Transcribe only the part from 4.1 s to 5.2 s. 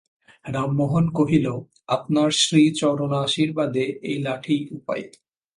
লাঠিই উপায়।